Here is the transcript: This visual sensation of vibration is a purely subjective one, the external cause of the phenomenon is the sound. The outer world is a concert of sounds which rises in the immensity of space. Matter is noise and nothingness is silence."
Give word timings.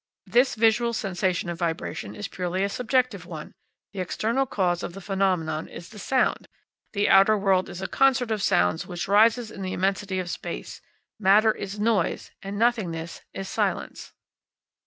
This 0.25 0.55
visual 0.55 0.93
sensation 0.93 1.47
of 1.47 1.59
vibration 1.59 2.15
is 2.15 2.25
a 2.25 2.29
purely 2.31 2.67
subjective 2.69 3.27
one, 3.27 3.53
the 3.93 3.99
external 3.99 4.47
cause 4.47 4.81
of 4.81 4.93
the 4.93 4.99
phenomenon 4.99 5.67
is 5.67 5.89
the 5.89 5.99
sound. 5.99 6.47
The 6.93 7.07
outer 7.07 7.37
world 7.37 7.69
is 7.69 7.83
a 7.83 7.87
concert 7.87 8.31
of 8.31 8.41
sounds 8.41 8.87
which 8.87 9.07
rises 9.07 9.51
in 9.51 9.61
the 9.61 9.73
immensity 9.73 10.17
of 10.17 10.31
space. 10.31 10.81
Matter 11.19 11.51
is 11.53 11.79
noise 11.79 12.31
and 12.41 12.57
nothingness 12.57 13.21
is 13.31 13.47
silence." 13.47 14.11